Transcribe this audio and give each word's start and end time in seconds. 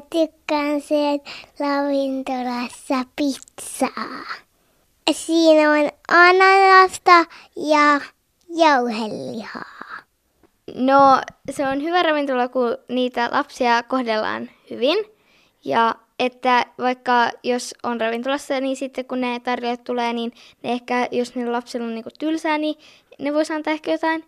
Tykkään 0.00 0.80
syödä 0.80 1.30
ravintolassa 1.60 3.04
pizzaa. 3.16 4.24
Siinä 5.12 5.70
on 5.70 5.90
ananasta 6.08 7.24
ja 7.56 8.00
jauhelihaa. 8.56 9.98
No, 10.74 11.20
se 11.50 11.68
on 11.68 11.82
hyvä 11.82 12.02
ravintola, 12.02 12.48
kun 12.48 12.78
niitä 12.88 13.28
lapsia 13.32 13.82
kohdellaan 13.82 14.50
hyvin. 14.70 14.98
Ja 15.64 15.94
että 16.18 16.66
vaikka 16.78 17.30
jos 17.42 17.74
on 17.82 18.00
ravintolassa, 18.00 18.60
niin 18.60 18.76
sitten 18.76 19.04
kun 19.04 19.20
ne 19.20 19.40
tarjoajat 19.40 19.84
tulee, 19.84 20.12
niin 20.12 20.32
ne 20.62 20.72
ehkä, 20.72 21.08
jos 21.10 21.34
niillä 21.34 21.52
lapsilla 21.52 21.86
on 21.86 21.94
niinku 21.94 22.10
tylsää, 22.18 22.58
niin 22.58 22.74
ne 23.18 23.34
voisi 23.34 23.52
antaa 23.52 23.72
ehkä 23.72 23.92
jotain 23.92 24.24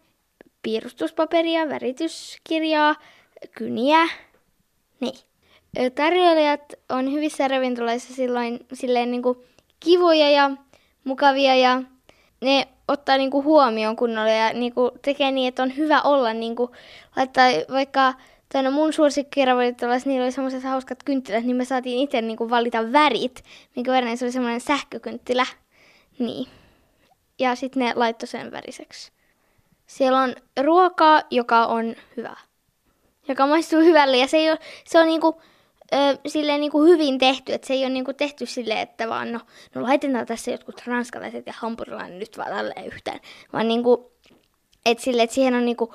piirustuspaperia, 0.62 1.68
värityskirjaa, 1.68 2.96
kyniä. 3.55 4.09
Niin. 5.00 5.30
Tarjoilijat 5.95 6.75
on 6.89 7.13
hyvissä 7.13 7.49
ravintoloissa 7.49 8.14
silloin 8.14 8.67
silleen 8.72 9.11
niinku 9.11 9.45
kivoja 9.81 10.31
ja 10.31 10.50
mukavia 11.04 11.54
ja 11.54 11.82
ne 12.40 12.68
ottaa 12.89 13.17
niinku 13.17 13.43
huomioon 13.43 13.96
kunnolla 13.96 14.31
ja 14.31 14.53
niinku 14.53 14.90
tekee 15.03 15.31
niin, 15.31 15.48
että 15.48 15.62
on 15.62 15.76
hyvä 15.76 16.03
olla 16.03 16.32
niinku, 16.32 16.71
laittaa 17.17 17.46
vaikka 17.72 18.14
tai 18.53 18.62
no 18.62 18.71
mun 18.71 18.93
suosikkiravintolas, 18.93 20.07
niillä 20.07 20.25
oli 20.25 20.32
semmoiset 20.32 20.62
hauskat 20.62 21.03
kynttilät, 21.03 21.45
niin 21.45 21.57
me 21.57 21.64
saatiin 21.64 21.98
itse 21.98 22.23
niinku 22.23 22.50
valita 22.50 22.93
värit, 22.93 23.45
minkä 23.76 23.93
verran 23.93 24.17
se 24.17 24.25
oli 24.25 24.32
semmoinen 24.32 24.61
sähkökynttilä. 24.61 25.46
Niin. 26.18 26.48
Ja 27.39 27.54
sitten 27.54 27.81
ne 27.81 27.93
laittoi 27.96 28.26
sen 28.26 28.53
väriseksi. 28.53 29.12
Siellä 29.87 30.21
on 30.21 30.34
ruokaa, 30.61 31.23
joka 31.31 31.67
on 31.67 31.95
hyvä. 32.17 32.37
Joka 33.28 33.47
maistuu 33.47 33.81
hyvälle 33.81 34.17
ja 34.17 34.28
se, 34.28 34.37
ei 34.37 34.50
ole, 34.50 34.59
se 34.84 34.98
on 34.98 35.06
niinku, 35.06 35.42
ö, 35.94 36.19
silleen 36.27 36.61
niinku 36.61 36.83
hyvin 36.83 37.19
tehty. 37.19 37.53
Että 37.53 37.67
se 37.67 37.75
ei 37.75 37.84
ole 37.84 37.91
niinku 37.91 38.12
tehty 38.12 38.47
silleen, 38.47 38.78
että 38.78 39.09
vaan 39.09 39.33
no, 39.33 39.41
no 39.75 39.83
laitetaan 39.83 40.27
tässä 40.27 40.51
jotkut 40.51 40.83
ranskalaiset 40.87 41.47
ja 41.47 41.53
hampurilainen 41.56 42.19
nyt 42.19 42.39
vaan 42.39 42.51
tälleen 42.51 42.87
yhtään. 42.87 43.20
Vaan 43.53 43.69
niinku, 43.69 44.12
että 44.87 45.05
silleen, 45.05 45.25
että 45.25 45.34
siihen 45.34 45.55
on 45.55 45.65
niinku 45.65 45.95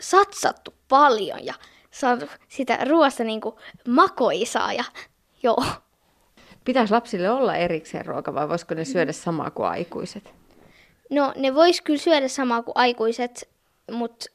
satsattu 0.00 0.74
paljon 0.88 1.46
ja 1.46 1.54
saatu 1.90 2.26
sitä 2.48 2.78
ruoasta 2.84 3.24
niinku 3.24 3.58
makoisaa 3.88 4.72
ja 4.72 4.84
joo. 5.42 5.64
Pitäisi 6.64 6.92
lapsille 6.92 7.30
olla 7.30 7.56
erikseen 7.56 8.06
ruoka 8.06 8.34
vai 8.34 8.48
voisiko 8.48 8.74
ne 8.74 8.84
syödä 8.84 9.12
samaa 9.12 9.50
kuin 9.50 9.68
aikuiset? 9.68 10.34
No 11.10 11.32
ne 11.36 11.54
vois 11.54 11.80
kyllä 11.80 11.98
syödä 11.98 12.28
samaa 12.28 12.62
kuin 12.62 12.72
aikuiset, 12.76 13.48
mutta 13.92 14.26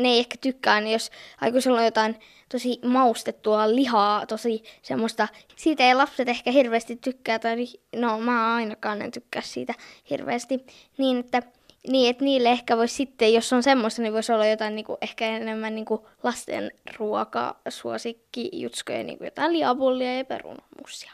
ne 0.00 0.08
ei 0.08 0.18
ehkä 0.18 0.36
tykkää, 0.40 0.80
niin 0.80 0.92
jos 0.92 1.10
aikuisella 1.40 1.78
on 1.78 1.84
jotain 1.84 2.16
tosi 2.48 2.78
maustettua 2.84 3.74
lihaa, 3.74 4.26
tosi 4.26 4.62
semmoista, 4.82 5.28
siitä 5.56 5.84
ei 5.84 5.94
lapset 5.94 6.28
ehkä 6.28 6.50
hirveästi 6.50 6.96
tykkää, 6.96 7.38
tai 7.38 7.66
no 7.96 8.20
mä 8.20 8.54
ainakaan 8.54 9.02
en 9.02 9.10
tykkää 9.10 9.42
siitä 9.42 9.74
hirveästi, 10.10 10.66
niin 10.98 11.18
että 11.18 11.42
niin, 11.88 12.10
että 12.10 12.24
niille 12.24 12.48
ehkä 12.48 12.76
voisi 12.76 12.94
sitten, 12.94 13.34
jos 13.34 13.52
on 13.52 13.62
semmoista, 13.62 14.02
niin 14.02 14.12
voisi 14.12 14.32
olla 14.32 14.46
jotain 14.46 14.74
niin 14.74 14.84
kuin, 14.84 14.98
ehkä 15.00 15.26
enemmän 15.26 15.74
niin 15.74 15.84
kuin 15.84 16.00
lasten 16.22 16.70
ruokasuosikki, 16.98 18.50
jutskoja, 18.52 19.04
niin 19.04 19.18
kuin 19.18 19.26
jotain 19.26 19.52
liapullia 19.52 20.16
ja 20.16 20.24
perunamussia. 20.24 21.12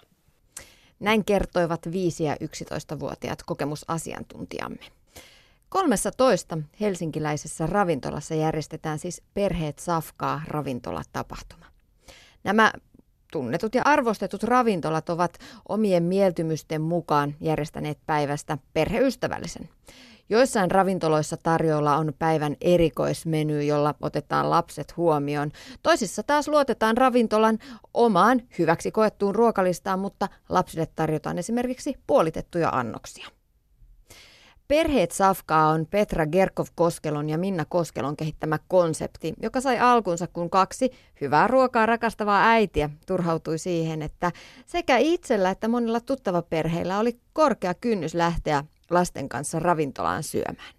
Näin 1.01 1.25
kertoivat 1.25 1.87
5- 1.87 1.91
ja 2.23 2.35
11-vuotiaat 2.35 3.43
kokemusasiantuntijamme. 3.43 4.85
13 5.69 6.59
helsinkiläisessä 6.81 7.67
ravintolassa 7.67 8.35
järjestetään 8.35 8.99
siis 8.99 9.23
Perheet 9.35 9.79
Safkaa 9.79 10.43
ravintolatapahtuma. 10.47 11.67
Nämä 12.45 12.73
tunnetut 13.33 13.75
ja 13.75 13.83
arvostetut 13.85 14.43
ravintolat 14.43 15.09
ovat 15.09 15.39
omien 15.69 16.03
mieltymysten 16.03 16.83
mukaan 16.83 17.35
järjestäneet 17.41 17.99
päivästä 18.07 18.59
perheystävällisen. 18.73 19.69
Joissain 20.29 20.71
ravintoloissa 20.71 21.37
tarjolla 21.37 21.97
on 21.97 22.13
päivän 22.19 22.57
erikoismeny, 22.61 23.63
jolla 23.63 23.95
otetaan 24.01 24.51
lapset 24.51 24.97
huomioon. 24.97 25.51
Toisissa 25.83 26.23
taas 26.23 26.49
luotetaan 26.49 26.97
ravintolan 26.97 27.59
omaan 27.95 28.43
hyväksi 28.59 28.91
koettuun 28.91 29.35
ruokalistaan, 29.35 29.99
mutta 29.99 30.29
lapsille 30.49 30.87
tarjotaan 30.87 31.39
esimerkiksi 31.39 31.95
puolitettuja 32.07 32.69
annoksia. 32.69 33.36
Perheet 34.69 35.13
Safkaa 35.13 35.69
on 35.69 35.87
Petra 35.87 36.27
Gerkov-Koskelon 36.27 37.29
ja 37.29 37.39
Minna 37.39 37.65
Koskelon 37.65 38.17
kehittämä 38.17 38.59
konsepti, 38.69 39.35
joka 39.43 39.61
sai 39.61 39.79
alkunsa, 39.79 40.27
kun 40.27 40.51
kaksi 40.51 40.91
hyvää 41.21 41.47
ruokaa 41.47 41.87
rakastavaa 41.87 42.45
äitiä 42.45 42.91
turhautui 43.07 43.59
siihen, 43.59 44.03
että 44.03 44.33
sekä 44.67 44.97
itsellä 44.97 45.51
että 45.51 45.69
monilla 45.69 46.01
tuttava 46.01 46.43
perheillä 46.43 46.99
oli 46.99 47.21
korkea 47.33 47.75
kynnys 47.75 48.15
lähteä 48.15 48.65
lasten 48.91 49.29
kanssa 49.29 49.59
ravintolaan 49.59 50.23
syömään. 50.23 50.75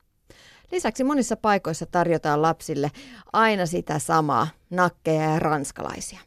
Lisäksi 0.71 1.03
monissa 1.03 1.37
paikoissa 1.37 1.85
tarjotaan 1.85 2.41
lapsille 2.41 2.91
aina 3.33 3.65
sitä 3.65 3.99
samaa, 3.99 4.47
nakkeja 4.69 5.23
ja 5.23 5.39
ranskalaisia. 5.39 6.19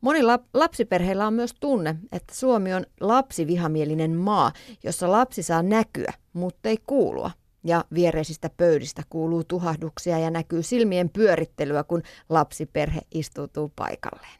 Monilla 0.00 0.38
lapsiperheillä 0.54 1.26
on 1.26 1.34
myös 1.34 1.54
tunne, 1.60 1.96
että 2.12 2.34
Suomi 2.34 2.74
on 2.74 2.86
lapsivihamielinen 3.00 4.16
maa, 4.16 4.52
jossa 4.84 5.12
lapsi 5.12 5.42
saa 5.42 5.62
näkyä, 5.62 6.12
mutta 6.32 6.68
ei 6.68 6.78
kuulua. 6.86 7.30
Ja 7.64 7.84
viereisistä 7.94 8.50
pöydistä 8.56 9.02
kuuluu 9.10 9.44
tuhahduksia 9.44 10.18
ja 10.18 10.30
näkyy 10.30 10.62
silmien 10.62 11.10
pyörittelyä, 11.10 11.84
kun 11.84 12.02
lapsiperhe 12.28 13.00
istuutuu 13.10 13.72
paikalleen. 13.76 14.38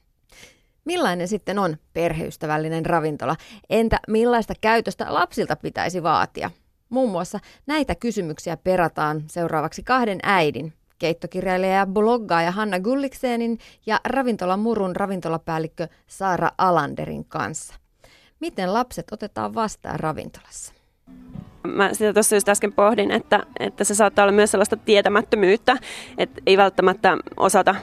Millainen 0.84 1.28
sitten 1.28 1.58
on 1.58 1.76
perheystävällinen 1.92 2.86
ravintola? 2.86 3.36
Entä 3.70 4.00
millaista 4.08 4.54
käytöstä 4.60 5.14
lapsilta 5.14 5.56
pitäisi 5.56 6.02
vaatia? 6.02 6.50
Muun 6.88 7.10
muassa 7.10 7.40
näitä 7.66 7.94
kysymyksiä 7.94 8.56
perataan 8.56 9.24
seuraavaksi 9.26 9.82
kahden 9.82 10.18
äidin, 10.22 10.72
keittokirjailija 10.98 11.74
ja 11.74 11.86
bloggaaja 11.86 12.50
Hanna 12.50 12.80
Gulliksenin 12.80 13.58
ja 13.86 14.00
ravintolan 14.04 14.60
murun 14.60 14.96
ravintolapäällikkö 14.96 15.88
Saara 16.06 16.50
Alanderin 16.58 17.24
kanssa. 17.24 17.74
Miten 18.40 18.72
lapset 18.72 19.12
otetaan 19.12 19.54
vastaan 19.54 20.00
ravintolassa? 20.00 20.72
Mä 21.62 21.94
sitä 21.94 22.12
tuossa 22.12 22.36
just 22.36 22.48
äsken 22.48 22.72
pohdin, 22.72 23.10
että, 23.10 23.40
että 23.60 23.84
se 23.84 23.94
saattaa 23.94 24.22
olla 24.22 24.32
myös 24.32 24.50
sellaista 24.50 24.76
tietämättömyyttä, 24.76 25.76
että 26.18 26.40
ei 26.46 26.56
välttämättä 26.56 27.16
osata 27.36 27.74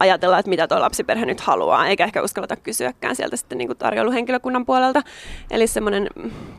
ajatella, 0.00 0.38
että 0.38 0.48
mitä 0.48 0.68
tuo 0.68 0.80
lapsiperhe 0.80 1.26
nyt 1.26 1.40
haluaa, 1.40 1.86
eikä 1.86 2.04
ehkä 2.04 2.22
uskalleta 2.22 2.56
kysyäkään 2.56 3.16
sieltä 3.16 3.36
sitten 3.36 3.58
niin 3.58 3.68
kuin 3.68 3.78
tarjoiluhenkilökunnan 3.78 4.66
puolelta. 4.66 5.02
Eli 5.50 5.66
semmoinen 5.66 6.08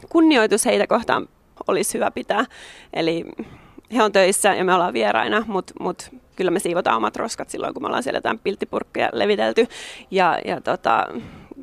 kunnioitus 0.09 0.65
heitä 0.65 0.87
kohtaan 0.87 1.27
olisi 1.67 1.93
hyvä 1.93 2.11
pitää. 2.11 2.45
Eli 2.93 3.25
he 3.95 4.03
on 4.03 4.11
töissä 4.11 4.53
ja 4.53 4.65
me 4.65 4.73
ollaan 4.73 4.93
vieraina, 4.93 5.43
mutta 5.47 5.73
mut 5.79 6.09
kyllä 6.35 6.51
me 6.51 6.59
siivotaan 6.59 6.97
omat 6.97 7.15
roskat 7.15 7.49
silloin, 7.49 7.73
kun 7.73 7.83
me 7.83 7.87
ollaan 7.87 8.03
siellä 8.03 8.17
jotain 8.17 8.39
pilttipurkkeja 8.39 9.09
levitelty. 9.13 9.67
Ja, 10.11 10.39
ja 10.45 10.61
tota, 10.61 11.07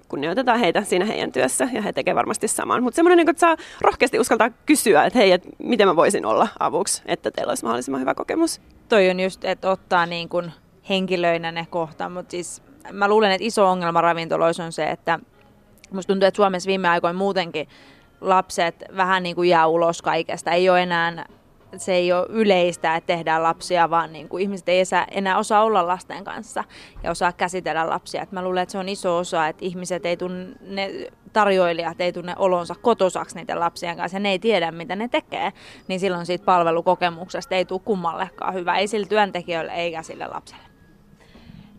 kunnioitetaan 0.08 0.58
heitä 0.58 0.82
siinä 0.82 1.04
heidän 1.04 1.32
työssä 1.32 1.68
ja 1.72 1.82
he 1.82 1.92
tekevät 1.92 2.16
varmasti 2.16 2.48
saman. 2.48 2.82
Mutta 2.82 2.96
semmoinen, 2.96 3.16
niin 3.16 3.30
että 3.30 3.40
saa 3.40 3.56
rohkeasti 3.80 4.18
uskaltaa 4.18 4.50
kysyä, 4.50 5.04
että 5.04 5.18
hei, 5.18 5.32
että 5.32 5.48
miten 5.58 5.88
mä 5.88 5.96
voisin 5.96 6.26
olla 6.26 6.48
avuksi, 6.58 7.02
että 7.06 7.30
teillä 7.30 7.50
olisi 7.50 7.64
mahdollisimman 7.64 8.00
hyvä 8.00 8.14
kokemus. 8.14 8.60
Toi 8.88 9.10
on 9.10 9.20
just, 9.20 9.44
että 9.44 9.70
ottaa 9.70 10.06
niin 10.06 10.28
kuin 10.28 10.52
henkilöinä 10.88 11.52
ne 11.52 11.66
kohtaan, 11.70 12.12
mutta 12.12 12.30
siis 12.30 12.62
mä 12.92 13.08
luulen, 13.08 13.32
että 13.32 13.46
iso 13.46 13.68
ongelma 13.68 14.00
ravintoloissa 14.00 14.64
on 14.64 14.72
se, 14.72 14.84
että 14.84 15.18
musta 15.90 16.12
tuntuu, 16.12 16.26
että 16.26 16.36
Suomessa 16.36 16.68
viime 16.68 16.88
aikoina 16.88 17.18
muutenkin 17.18 17.68
lapset 18.20 18.84
vähän 18.96 19.22
niin 19.22 19.36
kuin 19.36 19.48
jää 19.48 19.66
ulos 19.66 20.02
kaikesta. 20.02 20.50
Ei 20.50 20.70
ole 20.70 20.82
enää, 20.82 21.26
se 21.78 21.92
ei 21.92 22.12
ole 22.12 22.26
yleistä, 22.28 22.96
että 22.96 23.06
tehdään 23.06 23.42
lapsia, 23.42 23.90
vaan 23.90 24.12
niin 24.12 24.28
kuin 24.28 24.42
ihmiset 24.42 24.68
ei 24.68 24.82
enää 25.10 25.38
osaa 25.38 25.64
olla 25.64 25.86
lasten 25.86 26.24
kanssa 26.24 26.64
ja 27.02 27.10
osaa 27.10 27.32
käsitellä 27.32 27.88
lapsia. 27.88 28.22
Et 28.22 28.32
mä 28.32 28.42
luulen, 28.42 28.62
että 28.62 28.72
se 28.72 28.78
on 28.78 28.88
iso 28.88 29.16
osa, 29.16 29.46
että 29.46 29.64
ihmiset 29.64 30.06
ei 30.06 30.16
tunne, 30.16 30.56
ne 30.60 30.90
tarjoilijat 31.32 32.00
ei 32.00 32.12
tunne 32.12 32.34
olonsa 32.38 32.74
kotosaksi 32.74 33.36
niiden 33.36 33.60
lapsien 33.60 33.96
kanssa 33.96 34.16
ja 34.16 34.20
ne 34.20 34.30
ei 34.30 34.38
tiedä, 34.38 34.72
mitä 34.72 34.96
ne 34.96 35.08
tekee. 35.08 35.52
Niin 35.88 36.00
silloin 36.00 36.26
siitä 36.26 36.44
palvelukokemuksesta 36.44 37.54
ei 37.54 37.64
tule 37.64 37.80
kummallekaan 37.84 38.54
hyvä, 38.54 38.78
ei 38.78 38.88
sille 38.88 39.06
työntekijöille 39.06 39.72
eikä 39.72 40.02
sille 40.02 40.26
lapselle. 40.26 40.73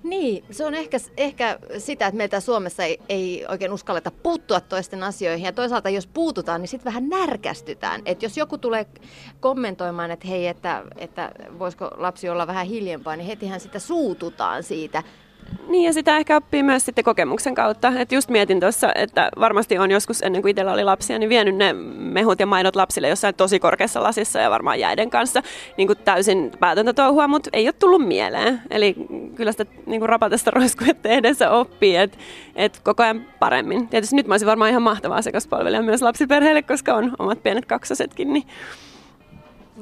Niin, 0.06 0.46
se 0.52 0.66
on 0.66 0.74
ehkä, 0.74 0.98
ehkä 1.18 1.60
sitä, 1.78 2.08
että 2.08 2.18
meitä 2.18 2.40
Suomessa 2.40 2.84
ei, 2.84 3.00
ei 3.10 3.46
oikein 3.50 3.74
uskalleta 3.74 4.12
puuttua 4.24 4.60
toisten 4.60 5.04
asioihin. 5.04 5.46
Ja 5.46 5.52
toisaalta 5.52 5.90
jos 5.90 6.08
puututaan, 6.08 6.62
niin 6.62 6.68
sitten 6.68 6.86
vähän 6.86 7.10
närkästytään. 7.10 8.02
Että 8.06 8.26
jos 8.26 8.38
joku 8.38 8.58
tulee 8.58 8.86
kommentoimaan, 9.40 10.12
että 10.12 10.28
hei, 10.28 10.48
että, 10.48 10.84
että 10.98 11.32
voisiko 11.60 11.92
lapsi 11.98 12.30
olla 12.30 12.48
vähän 12.48 12.66
hiljempaa, 12.66 13.16
niin 13.16 13.28
hetihän 13.28 13.60
sitä 13.60 13.80
suututaan 13.80 14.64
siitä. 14.64 15.04
Niin 15.68 15.84
ja 15.84 15.94
sitä 15.94 16.18
ehkä 16.18 16.38
oppii 16.38 16.64
myös 16.64 16.86
sitten 16.86 17.04
kokemuksen 17.04 17.56
kautta. 17.56 17.94
Että 17.98 18.16
just 18.16 18.30
mietin 18.30 18.60
tuossa, 18.60 18.92
että 18.96 19.30
varmasti 19.40 19.78
on 19.78 19.92
joskus 19.92 20.22
ennen 20.22 20.42
kuin 20.42 20.50
itsellä 20.50 20.74
oli 20.74 20.84
lapsia, 20.84 21.20
niin 21.20 21.30
vienyt 21.30 21.56
ne 21.56 21.74
mehut 21.98 22.40
ja 22.40 22.46
maidot 22.46 22.76
lapsille 22.76 23.10
jossain 23.10 23.36
tosi 23.36 23.60
korkeassa 23.60 24.04
lasissa 24.04 24.40
ja 24.40 24.50
varmaan 24.50 24.80
jäiden 24.80 25.10
kanssa 25.10 25.42
niin 25.78 25.88
kuin 25.88 26.00
täysin 26.06 26.52
päätöntä 26.60 26.94
touhua, 26.94 27.28
mutta 27.28 27.50
ei 27.54 27.68
ole 27.68 27.74
tullut 27.80 28.08
mieleen. 28.08 28.62
Eli 28.70 28.96
kyllä 29.36 29.52
sitä 29.52 29.66
niin 29.86 30.00
kuin 30.00 30.10
rapatesta 30.10 30.52
roiskuja 30.52 30.94
tehdessä 30.94 31.52
oppii, 31.52 31.96
että 31.96 32.18
et 32.56 32.82
koko 32.84 33.04
ajan 33.04 33.26
paremmin. 33.40 33.88
Tietysti 33.88 34.16
nyt 34.16 34.28
mä 34.28 34.34
olisin 34.34 34.48
varmaan 34.48 34.70
ihan 34.70 34.82
mahtava 34.82 35.16
asiakaspalvelija 35.16 35.82
myös 35.82 36.02
lapsiperheille, 36.02 36.62
koska 36.62 36.94
on 36.94 37.16
omat 37.20 37.44
pienet 37.44 37.66
kaksosetkin, 37.66 38.34
niin 38.34 38.48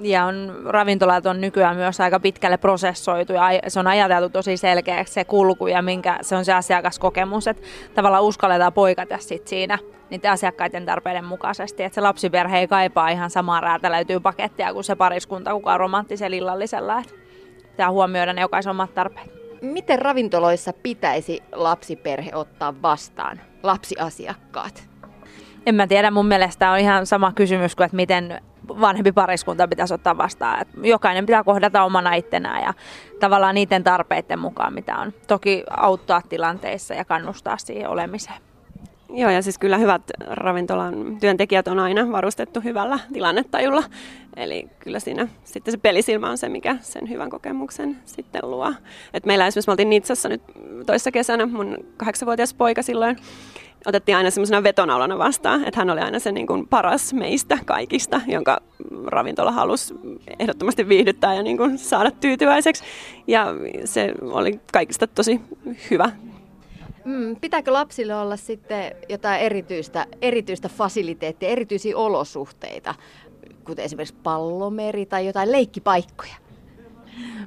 ja 0.01 0.25
on, 0.25 0.62
ravintolat 0.66 1.25
on 1.25 1.42
nykyään 1.42 1.75
myös 1.75 2.01
aika 2.01 2.19
pitkälle 2.19 2.57
prosessoitu 2.57 3.34
ja 3.34 3.42
se 3.68 3.80
on 3.80 3.88
ajateltu 3.88 4.30
tosi 4.30 4.57
selkeäksi 4.57 5.13
se 5.13 5.25
kulku 5.25 5.68
ja 5.68 5.81
minkä 5.81 6.18
se 6.22 6.36
on 6.36 6.45
se 6.45 6.54
asiakaskokemus, 6.54 7.48
että 7.48 7.63
tavallaan 7.95 8.24
uskalletaan 8.24 8.74
poikata 8.74 9.18
sit 9.18 9.48
siinä 9.48 9.80
niiden 10.10 10.31
asiakkaiden 10.31 10.86
tarpeiden 10.86 11.25
mukaisesti, 11.25 11.84
että 11.84 11.95
se 11.95 12.01
lapsiperhe 12.01 12.60
ei 12.60 12.68
kaipaa 12.68 13.10
ihan 13.10 13.30
samaa 13.30 13.62
räätälöityä 13.62 14.19
pakettia 14.19 14.74
kuin 14.74 14.84
se 14.84 14.95
pariskunta 14.95 15.54
kukaan 15.54 15.80
romanttisella 15.80 16.38
illallisella, 16.38 17.00
että 17.00 17.13
pitää 17.72 17.92
huomioida 17.92 18.34
ne 18.34 18.42
jokaisen 18.42 18.72
omat 18.72 18.94
tarpeet. 18.94 19.31
Miten 19.62 20.00
ravintoloissa 20.00 20.74
pitäisi 20.84 21.44
lapsiperhe 21.51 22.31
ottaa 22.34 22.81
vastaan, 22.81 23.42
lapsiasiakkaat? 23.63 24.88
En 25.66 25.75
mä 25.75 25.88
tiedä, 25.88 26.12
mun 26.12 26.25
mielestä 26.25 26.72
on 26.72 26.80
ihan 26.80 27.06
sama 27.06 27.31
kysymys 27.31 27.75
kuin, 27.75 27.86
että 27.86 27.96
miten 27.96 28.42
vanhempi 28.68 29.12
pariskunta 29.12 29.68
pitäisi 29.68 29.94
ottaa 29.94 30.18
vastaan. 30.18 30.62
Et 30.62 30.68
jokainen 30.83 31.25
pitää 31.25 31.44
kohdata 31.44 31.83
omana 31.83 32.13
ittenään 32.13 32.63
ja 32.63 32.74
tavallaan 33.19 33.56
niiden 33.56 33.83
tarpeiden 33.83 34.39
mukaan, 34.39 34.74
mitä 34.74 34.98
on. 34.98 35.13
Toki 35.27 35.63
auttaa 35.69 36.21
tilanteissa 36.30 36.94
ja 36.94 37.06
kannustaa 37.06 37.57
siihen 37.57 37.89
olemiseen. 37.89 38.38
Joo, 39.15 39.30
ja 39.30 39.42
siis 39.42 39.57
kyllä 39.57 39.77
hyvät 39.77 40.01
ravintolan 40.19 41.18
työntekijät 41.19 41.68
on 41.68 41.80
aina 41.80 42.12
varustettu 42.12 42.62
hyvällä 42.62 43.00
tilannetajulla. 43.13 43.83
Eli 44.36 44.68
kyllä 44.80 45.00
siinä 45.00 45.27
sitten 45.44 45.71
se 45.71 45.77
pelisilmä 45.77 46.30
on 46.30 46.38
se, 46.38 46.50
mikä 46.50 46.77
sen 46.81 47.10
hyvän 47.10 47.30
kokemuksen 47.30 47.98
sitten 48.06 48.42
luo. 48.44 48.74
Et 49.13 49.25
meillä 49.25 49.48
esimerkiksi 49.48 49.69
me 49.69 49.71
oltiin 49.71 49.89
Nitsassa 49.89 50.30
nyt 50.30 50.42
toissa 50.86 51.12
kesänä, 51.12 51.45
mun 51.45 51.77
kahdeksanvuotias 51.98 52.54
poika 52.54 52.81
silloin 52.81 53.18
otettiin 53.86 54.18
aina 54.18 54.32
semmoisena 54.32 54.64
vetonaulana 54.64 55.18
vastaan, 55.18 55.66
että 55.66 55.80
hän 55.80 55.90
oli 55.90 56.00
aina 56.00 56.20
se 56.20 56.32
niin 56.32 56.48
kuin 56.48 56.68
paras 56.68 57.14
meistä 57.14 57.58
kaikista, 57.66 58.22
jonka 58.28 58.62
ravintola 59.06 59.52
halusi 59.52 59.94
ehdottomasti 60.40 60.90
viihdyttää 60.90 61.34
ja 61.34 61.44
niin 61.44 61.58
kuin 61.58 61.78
saada 61.78 62.12
tyytyväiseksi. 62.12 62.84
Ja 63.28 63.48
se 63.86 64.12
oli 64.22 64.60
kaikista 64.74 65.08
tosi 65.08 65.42
hyvä 65.92 66.12
Mm, 67.06 67.36
pitääkö 67.36 67.74
lapsille 67.74 68.16
olla 68.16 68.38
sitten 68.38 68.96
jotain 69.10 69.42
erityistä, 69.42 70.08
erityistä 70.22 70.70
fasiliteettia, 70.70 71.50
erityisiä 71.50 71.98
olosuhteita, 71.98 72.96
kuten 73.66 73.86
esimerkiksi 73.86 74.16
pallomeri 74.24 75.06
tai 75.06 75.26
jotain 75.26 75.52
leikkipaikkoja? 75.52 76.43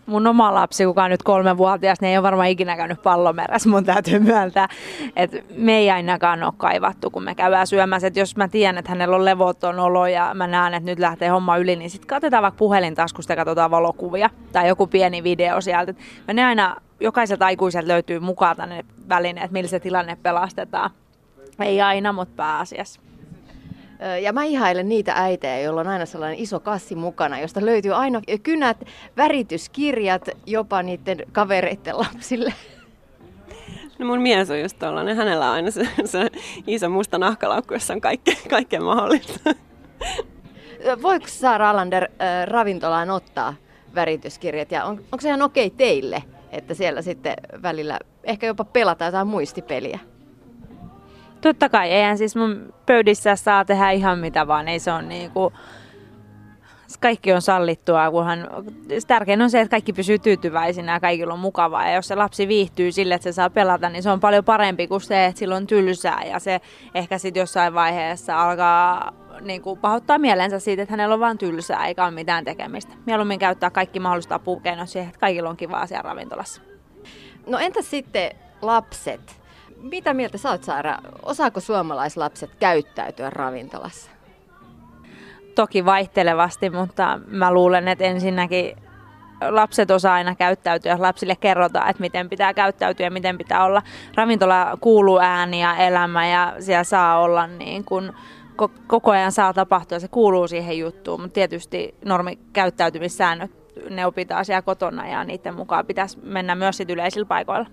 Mun 0.07 0.27
oma 0.27 0.55
lapsi, 0.55 0.85
kuka 0.85 1.05
on 1.05 1.11
nyt 1.11 1.23
kolmevuotias, 1.23 2.01
niin 2.01 2.11
ei 2.11 2.17
ole 2.19 2.23
varmaan 2.23 2.49
ikinä 2.49 2.77
käynyt 2.77 3.03
pallomerässä, 3.03 3.69
mun 3.69 3.85
täytyy 3.85 4.19
myöntää. 4.19 4.69
että 5.17 5.39
me 5.57 5.77
ei 5.77 5.91
ainakaan 5.91 6.43
ole 6.43 6.53
kaivattu, 6.57 7.11
kun 7.11 7.25
me 7.25 7.35
käydään 7.35 7.67
syömässä. 7.67 8.07
Et 8.07 8.17
jos 8.17 8.37
mä 8.37 8.49
tiedän, 8.49 8.79
että 8.79 8.91
hänellä 8.91 9.17
on 9.17 9.25
levoton 9.25 9.79
olo 9.79 10.07
ja 10.07 10.31
mä 10.35 10.47
näen, 10.47 10.75
että 10.75 10.91
nyt 10.91 10.99
lähtee 10.99 11.29
homma 11.29 11.57
yli, 11.57 11.77
niin 11.77 11.91
sitten 11.91 12.09
katsotaan 12.09 12.43
vaikka 12.43 12.59
puhelintaskusta 12.59 13.33
ja 13.33 13.37
katsotaan 13.37 13.71
valokuvia 13.71 14.31
tai 14.53 14.69
joku 14.69 14.87
pieni 14.87 15.23
video 15.23 15.61
sieltä. 15.61 15.95
Mä 16.29 16.35
ne 16.35 16.45
aina, 16.45 16.77
jokaiselta 17.01 17.47
aikuiselta 17.47 17.89
löytyy 17.89 18.21
mukaan 18.21 18.57
tänne 18.57 18.85
välineet, 19.09 19.51
millä 19.51 19.69
se 19.69 19.81
tilanne 19.81 20.17
pelastetaan. 20.23 20.91
Ei 21.61 21.81
aina, 21.81 22.13
mutta 22.13 22.35
pääasiassa. 22.37 23.01
Ja 24.23 24.33
mä 24.33 24.45
ihailen 24.45 24.89
niitä 24.89 25.13
äitejä, 25.17 25.61
joilla 25.61 25.81
on 25.81 25.87
aina 25.87 26.07
sellainen 26.07 26.39
iso 26.39 26.61
kassi 26.61 26.95
mukana, 26.95 27.41
josta 27.41 27.65
löytyy 27.65 27.95
aina 27.95 28.21
kynät, 28.43 28.85
värityskirjat 29.17 30.29
jopa 30.47 30.83
niiden 30.83 31.23
kavereiden 31.33 31.99
lapsille. 31.99 32.55
No 33.99 34.07
mun 34.07 34.21
mies 34.21 34.51
on 34.51 34.61
just 34.61 34.79
tollanen. 34.79 35.17
Hänellä 35.17 35.47
on 35.47 35.53
aina 35.53 35.71
se, 35.71 35.89
se 36.05 36.31
iso 36.67 36.89
musta 36.89 37.19
nahkalaukku, 37.19 37.75
jossa 37.75 37.95
on 37.95 38.01
kaikkea, 38.01 38.35
kaikkea 38.51 38.81
mahdollista. 38.81 39.55
Voiko 41.03 41.27
Saara 41.29 41.71
Alander 41.71 42.05
äh, 42.05 42.47
ravintolaan 42.47 43.11
ottaa 43.11 43.55
värityskirjat 43.95 44.73
ja 44.73 44.85
on, 44.85 44.93
onko 44.93 45.21
se 45.21 45.29
ihan 45.29 45.43
okei 45.43 45.71
teille, 45.71 46.23
että 46.51 46.75
siellä 46.75 47.03
sitten 47.03 47.35
välillä 47.63 47.99
ehkä 48.25 48.47
jopa 48.47 48.65
pelataan 48.65 49.09
jotain 49.09 49.27
muistipeliä? 49.27 49.99
Totta 51.47 51.69
kai, 51.69 51.91
eihän 51.91 52.19
siis 52.19 52.37
mun 52.37 52.75
pöydissä 52.87 53.37
saa 53.37 53.65
tehdä 53.65 53.91
ihan 53.91 54.19
mitä 54.19 54.47
vaan, 54.47 54.69
ei 54.69 54.79
se 54.79 54.93
on 54.93 55.09
niinku, 55.09 55.53
kaikki 57.01 57.33
on 57.33 57.43
sallittua, 57.43 58.11
kunhan 58.11 58.49
tärkein 59.07 59.43
on 59.43 59.51
se, 59.51 59.61
että 59.61 59.71
kaikki 59.71 59.93
pysyy 59.93 60.19
tyytyväisinä 60.19 60.93
ja 60.93 61.01
kaikilla 61.01 61.35
on 61.35 61.39
mukavaa. 61.39 61.89
Ja 61.89 61.95
jos 61.95 62.09
se 62.09 62.15
lapsi 62.15 62.49
viihtyy 62.49 62.93
sille, 62.93 63.15
että 63.15 63.23
se 63.23 63.33
saa 63.33 63.51
pelata, 63.51 63.89
niin 63.89 64.03
se 64.03 64.11
on 64.11 64.21
paljon 64.21 64.45
parempi 64.45 64.87
kuin 64.87 65.01
se, 65.01 65.25
että 65.27 65.39
sillä 65.39 65.57
on 65.57 65.67
tylsää. 65.67 66.23
Ja 66.25 66.39
se 66.39 66.61
ehkä 66.95 67.19
sitten 67.19 67.41
jossain 67.41 67.75
vaiheessa 67.75 68.43
alkaa 68.43 69.13
niin 69.41 69.63
kuin 69.63 69.81
pahoittaa 69.81 70.19
mielensä 70.19 70.59
siitä, 70.59 70.83
että 70.83 70.93
hänellä 70.93 71.15
on 71.15 71.21
vain 71.21 71.39
tylsää 71.39 71.87
eikä 71.87 72.05
ole 72.05 72.11
mitään 72.11 72.45
tekemistä. 72.45 72.93
Mieluummin 73.07 73.39
käyttää 73.39 73.71
kaikki 73.71 74.01
mahdolliset 74.01 74.33
apukeinot 74.33 74.89
siihen, 74.89 75.09
että 75.09 75.21
kaikilla 75.21 75.51
on 75.51 75.57
kivaa 75.57 75.87
siellä 75.87 76.03
ravintolassa. 76.03 76.63
No 77.47 77.59
entä 77.59 77.83
sitten 77.83 78.31
lapset? 78.63 79.46
Mitä 79.91 80.15
mieltä 80.15 80.39
sä 80.39 80.51
oot 80.51 80.65
Saara? 80.65 80.99
Osaako 81.23 81.61
suomalaislapset 81.61 82.51
käyttäytyä 82.61 83.31
ravintolassa? 83.31 84.11
Toki 85.55 85.85
vaihtelevasti, 85.85 86.71
mutta 86.71 87.21
mä 87.27 87.53
luulen, 87.53 87.89
että 87.89 88.05
ensinnäkin 88.05 88.77
lapset 89.51 89.91
osaa 89.91 90.15
aina 90.15 90.35
käyttäytyä, 90.35 90.97
lapsille 90.99 91.37
kerrotaan, 91.37 91.91
että 91.91 92.01
miten 92.01 92.29
pitää 92.29 92.55
käyttäytyä 92.55 93.07
ja 93.07 93.11
miten 93.11 93.39
pitää 93.39 93.65
olla. 93.65 93.83
Ravintola 94.15 94.79
kuuluu 94.81 95.19
ääni 95.19 95.63
ja 95.63 95.77
elämä 95.77 96.27
ja 96.27 96.55
siellä 96.59 96.85
saa 96.85 97.19
olla 97.19 97.47
niin 97.47 97.85
kuin, 97.85 98.13
koko 98.87 99.11
ajan 99.11 99.33
saa 99.33 99.53
tapahtua, 99.53 99.99
se 99.99 100.09
kuuluu 100.09 100.49
siihen 100.49 100.79
juttuun, 100.79 101.21
mutta 101.21 101.35
tietysti 101.35 101.95
normi 102.05 102.39
käyttäytymissäännöt, 102.53 103.51
ne 103.91 104.07
opitaan 104.07 104.45
siellä 104.45 104.63
kotona 104.63 105.09
ja 105.09 105.25
niiden 105.25 105.55
mukaan 105.55 105.87
pitäisi 105.87 106.19
mennä 106.23 106.55
myös 106.55 106.81
yleisillä 106.89 107.27
paikoilla. 107.27 107.67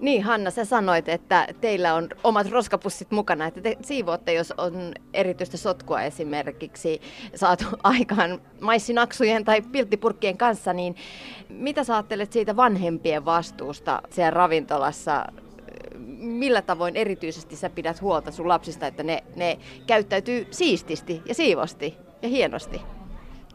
Niin 0.00 0.22
Hanna, 0.22 0.50
sä 0.50 0.64
sanoit, 0.64 1.08
että 1.08 1.48
teillä 1.60 1.94
on 1.94 2.08
omat 2.24 2.50
roskapussit 2.50 3.10
mukana, 3.10 3.46
että 3.46 3.60
te 3.60 3.76
siivoatte, 3.82 4.32
jos 4.32 4.52
on 4.58 4.92
erityistä 5.14 5.56
sotkua 5.56 6.02
esimerkiksi 6.02 7.00
saatu 7.34 7.64
aikaan 7.82 8.40
maissinaksujen 8.60 9.44
tai 9.44 9.62
pilttipurkkien 9.62 10.36
kanssa, 10.36 10.72
niin 10.72 10.96
mitä 11.48 11.84
sä 11.84 11.94
ajattelet 11.94 12.32
siitä 12.32 12.56
vanhempien 12.56 13.24
vastuusta 13.24 14.02
siellä 14.10 14.30
ravintolassa? 14.30 15.24
Millä 16.18 16.62
tavoin 16.62 16.96
erityisesti 16.96 17.56
sä 17.56 17.70
pidät 17.70 18.00
huolta 18.00 18.30
sun 18.30 18.48
lapsista, 18.48 18.86
että 18.86 19.02
ne, 19.02 19.24
ne 19.36 19.58
käyttäytyy 19.86 20.46
siististi 20.50 21.22
ja 21.26 21.34
siivosti 21.34 21.96
ja 22.22 22.28
hienosti? 22.28 22.95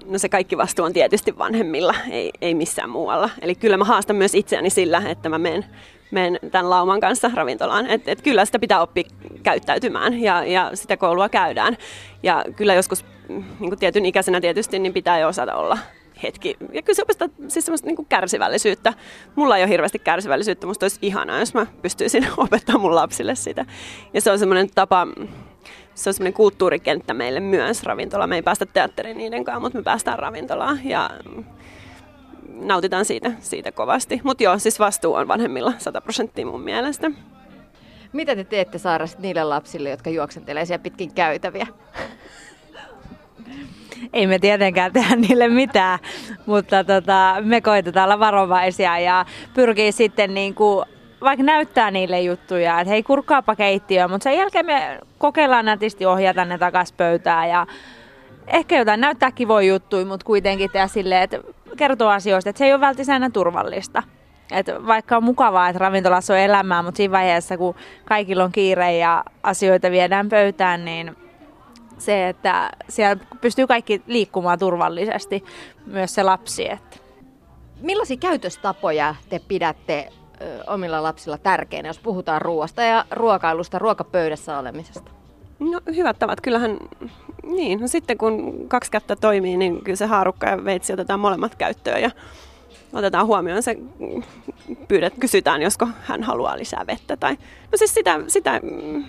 No 0.06 0.18
se 0.18 0.30
kaikki 0.30 0.58
vastuu 0.58 0.86
on 0.86 0.94
tietysti 0.94 1.38
vanhemmilla, 1.38 1.96
ei, 2.10 2.32
ei 2.42 2.54
missään 2.54 2.90
muualla. 2.90 3.30
Eli 3.42 3.56
kyllä 3.56 3.78
mä 3.78 3.86
haastan 3.86 4.16
myös 4.16 4.36
itseäni 4.36 4.70
sillä, 4.70 5.04
että 5.08 5.30
mä 5.30 5.38
menen 5.38 5.66
menen 6.12 6.40
tämän 6.52 6.70
lauman 6.70 7.00
kanssa 7.00 7.32
ravintolaan. 7.34 7.88
Et, 7.88 8.08
et 8.08 8.22
kyllä 8.22 8.46
sitä 8.46 8.60
pitää 8.60 8.82
oppia 8.82 9.04
käyttäytymään 9.44 10.22
ja, 10.22 10.46
ja 10.46 10.72
sitä 10.74 10.98
koulua 10.98 11.30
käydään. 11.30 11.78
Ja 12.24 12.46
kyllä 12.56 12.74
joskus 12.74 13.06
niin 13.60 13.80
tietyn 13.80 14.06
ikäisenä 14.06 14.42
tietysti 14.42 14.80
niin 14.80 14.94
pitää 14.94 15.20
jo 15.20 15.28
osata 15.28 15.56
olla 15.56 15.78
hetki. 16.24 16.58
Ja 16.74 16.82
kyllä 16.82 16.96
se 16.96 17.02
opettaa 17.02 17.28
siis 17.48 17.66
semmoista 17.66 17.88
niin 17.88 18.06
kärsivällisyyttä. 18.10 18.94
Mulla 19.36 19.58
ei 19.58 19.64
ole 19.64 19.70
hirveästi 19.70 20.00
kärsivällisyyttä, 20.00 20.68
musta 20.68 20.84
olisi 20.84 21.00
ihanaa, 21.02 21.40
jos 21.40 21.54
mä 21.54 21.66
pystyisin 21.82 22.28
opettamaan 22.38 22.82
mun 22.82 22.96
lapsille 22.96 23.36
sitä. 23.36 23.66
Ja 24.14 24.22
se 24.22 24.32
on 24.32 24.40
semmoinen 24.40 24.70
tapa, 24.76 25.08
se 25.96 26.10
on 26.10 26.14
semmoinen 26.14 26.34
kulttuurikenttä 26.34 27.14
meille 27.14 27.40
myös 27.40 27.84
ravintola. 27.84 28.28
Me 28.28 28.36
ei 28.36 28.42
päästä 28.42 28.66
teatteriin 28.66 29.18
niiden 29.18 29.44
kanssa, 29.44 29.60
mutta 29.60 29.78
me 29.78 29.84
päästään 29.84 30.20
ravintolaan. 30.20 30.80
Ja 30.84 31.10
nautitaan 32.54 33.06
siitä, 33.06 33.32
siitä 33.40 33.72
kovasti. 33.72 34.22
Mutta 34.24 34.44
joo, 34.44 34.60
siis 34.60 34.80
vastuu 34.80 35.14
on 35.14 35.28
vanhemmilla 35.28 35.74
100 35.78 36.02
prosenttia 36.02 36.46
mun 36.46 36.62
mielestä. 36.62 37.12
Mitä 38.14 38.36
te 38.36 38.44
teette 38.44 38.78
Saara 38.78 39.06
niille 39.20 39.44
lapsille, 39.44 39.90
jotka 39.90 40.10
juoksentelee 40.10 40.66
siellä 40.66 40.84
pitkin 40.84 41.14
käytäviä? 41.14 41.68
Ei 44.14 44.28
me 44.28 44.40
tietenkään 44.40 44.94
tehdä 44.94 45.16
niille 45.16 45.48
mitään, 45.48 46.00
mutta 46.46 46.84
tota, 46.84 47.36
me 47.42 47.62
koitetaan 47.62 48.06
olla 48.06 48.20
varovaisia 48.20 49.00
ja 49.00 49.26
pyrkii 49.54 49.92
sitten 49.92 50.34
niin 50.34 50.56
kuin 50.56 50.86
vaikka 51.22 51.44
näyttää 51.44 51.92
niille 51.92 52.22
juttuja, 52.22 52.80
että 52.80 52.90
hei 52.90 53.04
kurkkaapa 53.04 53.56
keittiöön, 53.56 54.12
mutta 54.12 54.24
sen 54.24 54.38
jälkeen 54.38 54.66
me 54.66 55.00
kokeillaan 55.18 55.66
nätisti 55.66 56.06
ohjata 56.06 56.46
ne 56.46 56.58
takas 56.58 56.92
pöytään 56.92 57.50
ja 57.50 57.68
ehkä 58.48 58.78
jotain 58.78 59.02
näyttää 59.02 59.32
kivoja 59.32 59.68
juttuja, 59.68 60.06
mutta 60.06 60.26
kuitenkin 60.26 60.72
tehdä 60.72 60.88
silleen, 60.88 61.22
että 61.22 61.40
kertoo 61.78 62.10
asioista, 62.10 62.50
että 62.50 62.58
se 62.58 62.66
ei 62.66 62.74
ole 62.74 62.82
välttämättä 62.82 63.34
turvallista. 63.34 64.04
Et 64.52 64.68
vaikka 64.88 65.18
on 65.18 65.24
mukavaa, 65.24 65.70
että 65.70 65.80
ravintolassa 65.80 66.34
on 66.34 66.40
elämää, 66.40 66.84
mutta 66.84 66.98
siinä 66.98 67.12
vaiheessa, 67.12 67.58
kun 67.58 67.76
kaikilla 68.06 68.44
on 68.44 68.52
kiire 68.52 68.98
ja 68.98 69.24
asioita 69.44 69.92
viedään 69.92 70.30
pöytään, 70.30 70.86
niin 70.86 71.16
se, 71.98 72.30
että 72.30 72.72
siellä 72.90 73.24
pystyy 73.42 73.68
kaikki 73.68 74.02
liikkumaan 74.08 74.60
turvallisesti, 74.60 75.44
myös 75.86 76.16
se 76.16 76.24
lapsi. 76.24 76.72
Että. 76.72 76.98
Millaisia 77.82 78.18
käytöstapoja 78.18 79.16
te 79.30 79.42
pidätte 79.48 80.10
omilla 80.68 81.04
lapsilla 81.04 81.38
tärkeänä, 81.38 81.90
jos 81.90 82.00
puhutaan 82.00 82.42
ruoasta 82.42 82.82
ja 82.82 83.06
ruokailusta, 83.12 83.80
ruokapöydässä 83.80 84.58
olemisesta? 84.58 85.12
No 85.60 85.82
hyvät 85.96 86.20
tavat, 86.20 86.42
kyllähän, 86.42 86.78
niin, 87.44 87.80
no 87.80 87.88
sitten 87.88 88.18
kun 88.18 88.66
kaksi 88.68 88.92
kättä 88.92 89.16
toimii, 89.16 89.58
niin 89.58 89.84
kyllä 89.84 89.96
se 89.96 90.06
haarukka 90.06 90.48
ja 90.48 90.66
veitsi 90.66 90.94
otetaan 90.94 91.20
molemmat 91.20 91.56
käyttöön 91.56 92.02
ja 92.02 92.12
otetaan 92.94 93.28
huomioon 93.28 93.64
se, 93.64 93.78
pyydet, 94.88 95.14
kysytään, 95.20 95.62
josko 95.62 95.88
hän 96.02 96.24
haluaa 96.24 96.58
lisää 96.58 96.88
vettä. 96.88 97.18
Tai, 97.18 97.34
no 97.72 97.78
siis 97.78 97.94
sitä, 97.94 98.20
sitä 98.28 98.60
mm, 98.64 99.04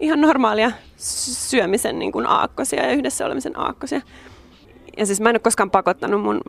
ihan 0.00 0.20
normaalia 0.20 0.70
syömisen 0.96 1.98
niin 1.98 2.12
kuin 2.12 2.26
aakkosia 2.26 2.86
ja 2.86 2.92
yhdessä 2.92 3.26
olemisen 3.26 3.58
aakkosia. 3.58 4.00
Ja 4.96 5.06
siis 5.06 5.20
mä 5.20 5.30
en 5.30 5.34
ole 5.34 5.40
koskaan 5.40 5.70
pakottanut 5.70 6.22
mun 6.22 6.40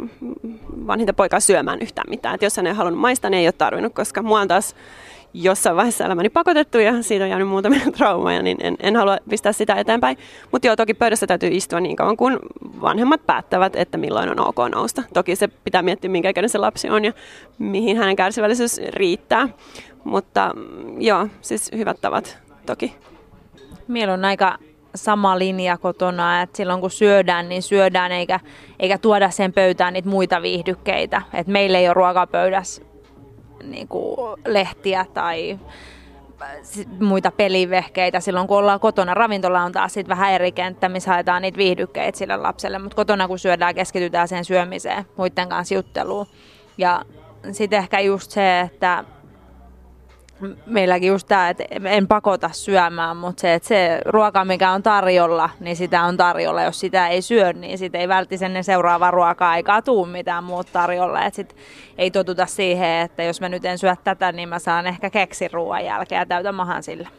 vanhinta 0.87 1.13
poikaa 1.13 1.39
syömään 1.39 1.81
yhtään 1.81 2.09
mitään. 2.09 2.35
Et 2.35 2.41
jos 2.41 2.57
hän 2.57 2.67
ei 2.67 2.73
halunnut 2.73 3.01
maistaa, 3.01 3.29
niin 3.29 3.39
ei 3.39 3.47
ole 3.47 3.51
tarvinnut, 3.51 3.93
koska 3.93 4.21
mua 4.21 4.39
on 4.39 4.47
taas 4.47 4.75
jossain 5.33 5.75
vaiheessa 5.75 6.05
elämäni 6.05 6.29
pakotettu 6.29 6.79
ja 6.79 7.03
siitä 7.03 7.23
on 7.23 7.29
jäänyt 7.29 7.47
muutamia 7.47 7.79
traumaja, 7.97 8.41
niin 8.41 8.57
en, 8.61 8.75
en 8.79 8.95
halua 8.95 9.17
pistää 9.29 9.51
sitä 9.51 9.75
eteenpäin. 9.75 10.17
Mutta 10.51 10.67
joo, 10.67 10.75
toki 10.75 10.93
pöydässä 10.93 11.27
täytyy 11.27 11.49
istua 11.51 11.79
niin 11.79 11.95
kauan, 11.95 12.17
kun 12.17 12.39
vanhemmat 12.81 13.25
päättävät, 13.25 13.75
että 13.75 13.97
milloin 13.97 14.29
on 14.29 14.47
ok 14.47 14.57
nousta. 14.71 15.03
Toki 15.13 15.35
se 15.35 15.47
pitää 15.47 15.81
miettiä, 15.81 16.09
minkä 16.09 16.29
ikäinen 16.29 16.49
se 16.49 16.57
lapsi 16.57 16.89
on 16.89 17.05
ja 17.05 17.13
mihin 17.59 17.97
hänen 17.97 18.15
kärsivällisyys 18.15 18.81
riittää. 18.87 19.49
Mutta 20.03 20.51
mm, 20.55 21.01
joo, 21.01 21.27
siis 21.41 21.71
hyvät 21.77 21.97
tavat 22.01 22.37
toki. 22.65 22.95
Meillä 23.87 24.13
on 24.13 24.25
aika 24.25 24.57
sama 24.95 25.39
linja 25.39 25.77
kotona, 25.77 26.41
että 26.41 26.57
silloin 26.57 26.81
kun 26.81 26.91
syödään, 26.91 27.49
niin 27.49 27.61
syödään 27.61 28.11
eikä, 28.11 28.39
eikä 28.79 28.97
tuoda 28.97 29.29
sen 29.29 29.53
pöytään 29.53 29.93
niitä 29.93 30.09
muita 30.09 30.41
viihdykkeitä. 30.41 31.21
Et 31.33 31.47
meillä 31.47 31.77
ei 31.77 31.87
ole 31.87 31.93
ruokapöydässä 31.93 32.81
niin 33.63 33.87
kuin 33.87 34.41
lehtiä 34.45 35.05
tai 35.13 35.59
muita 36.99 37.31
pelivehkeitä 37.31 38.19
silloin, 38.19 38.47
kun 38.47 38.57
ollaan 38.57 38.79
kotona. 38.79 39.13
Ravintola 39.13 39.63
on 39.63 39.71
taas 39.71 39.93
sit 39.93 40.07
vähän 40.07 40.33
eri 40.33 40.51
kenttä, 40.51 40.89
missä 40.89 41.11
haetaan 41.11 41.41
niitä 41.41 41.57
viihdykkeitä 41.57 42.17
sille 42.17 42.37
lapselle, 42.37 42.79
mutta 42.79 42.95
kotona 42.95 43.27
kun 43.27 43.39
syödään, 43.39 43.75
keskitytään 43.75 44.27
sen 44.27 44.45
syömiseen, 44.45 45.05
muiden 45.17 45.49
kanssa 45.49 45.75
jutteluun. 45.75 46.27
Ja 46.77 47.01
sitten 47.51 47.79
ehkä 47.79 47.99
just 47.99 48.31
se, 48.31 48.59
että 48.59 49.03
meilläkin 50.65 51.07
just 51.07 51.27
tämä, 51.27 51.49
että 51.49 51.63
en 51.83 52.07
pakota 52.07 52.49
syömään, 52.53 53.17
mutta 53.17 53.41
se, 53.41 53.53
että 53.53 53.67
se 53.67 54.01
ruoka, 54.05 54.45
mikä 54.45 54.71
on 54.71 54.83
tarjolla, 54.83 55.49
niin 55.59 55.75
sitä 55.75 56.03
on 56.03 56.17
tarjolla. 56.17 56.63
Jos 56.63 56.79
sitä 56.79 57.07
ei 57.07 57.21
syö, 57.21 57.53
niin 57.53 57.77
sitten 57.77 58.01
ei 58.01 58.07
välttämättä 58.07 58.45
ennen 58.45 58.63
seuraavaa 58.63 59.11
ruoka-aikaa 59.11 59.81
tuu 59.81 60.05
mitään 60.05 60.43
muut 60.43 60.67
tarjolla. 60.73 61.25
Et 61.25 61.33
sit 61.33 61.55
ei 61.97 62.11
totuta 62.11 62.45
siihen, 62.45 62.89
että 62.89 63.23
jos 63.23 63.41
mä 63.41 63.49
nyt 63.49 63.65
en 63.65 63.77
syö 63.77 63.95
tätä, 64.03 64.31
niin 64.31 64.49
mä 64.49 64.59
saan 64.59 64.87
ehkä 64.87 65.09
keksi 65.09 65.47
ruoan 65.47 65.85
jälkeen 65.85 66.19
ja 66.19 66.25
täytä 66.25 66.51
mahan 66.51 66.83
sillä. 66.83 67.09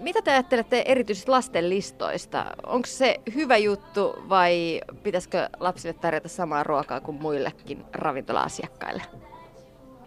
Mitä 0.00 0.22
te 0.22 0.30
ajattelette 0.30 0.82
erityisesti 0.86 1.30
lasten 1.30 1.70
listoista? 1.70 2.46
Onko 2.66 2.86
se 2.86 3.20
hyvä 3.34 3.56
juttu 3.56 4.24
vai 4.28 4.80
pitäisikö 5.02 5.48
lapsille 5.60 5.94
tarjota 5.94 6.28
samaa 6.28 6.62
ruokaa 6.62 7.00
kuin 7.00 7.22
muillekin 7.22 7.84
ravintola-asiakkaille? 7.92 9.02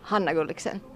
Hanna 0.01 0.33
Gulliksen 0.33 0.92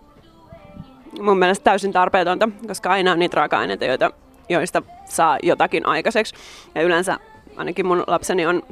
mun 1.21 1.39
mielestä 1.39 1.63
täysin 1.63 1.93
tarpeetonta, 1.93 2.49
koska 2.67 2.89
aina 2.89 3.11
on 3.11 3.19
niitä 3.19 3.35
raaka-aineita, 3.35 3.85
joita, 3.85 4.11
joista 4.49 4.81
saa 5.05 5.37
jotakin 5.43 5.85
aikaiseksi. 5.85 6.35
Ja 6.75 6.81
yleensä 6.81 7.19
ainakin 7.57 7.85
mun 7.85 8.03
lapseni 8.07 8.45
on 8.45 8.63